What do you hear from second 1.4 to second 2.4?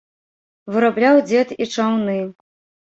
і чаўны.